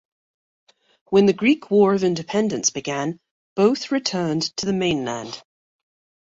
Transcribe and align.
When 1.11 1.27
the 1.27 1.33
Greek 1.33 1.69
war 1.69 1.93
of 1.93 2.03
Independence 2.03 2.71
began, 2.71 3.19
both 3.55 3.91
returned 3.91 4.41
to 4.57 4.65
the 4.65 4.73
mainland. 4.73 5.39